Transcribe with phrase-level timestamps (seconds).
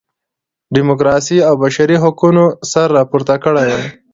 [0.75, 3.87] ډیموکراسۍ او بشري حقونو سر راپورته کړی وای.